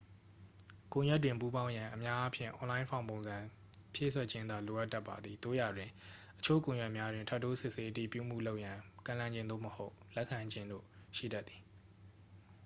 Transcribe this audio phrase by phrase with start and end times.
[0.93, 3.37] ကွန်ရက်တွင် ပူးပေါင်းရန် အများအားဖြင့် အွန်လိုင်း ဖောင်ပုံစံ
[3.95, 5.89] ဖြည့်စွက်ခြင်းသာ လိုအပ်တတ်ပါသည် သို့ရာတွင်
[6.37, 10.83] အချို့ကွန်ရက်များတွင် ထပ်တိုးစစ်ဆေး အတည်ပြုမှု လုပ်ရန် ကမ်းလှမ်းခြင်း သို့မဟုတ် လိုအပ်ခြင်းတို့
[11.17, 11.61] ရှိတတ်သည်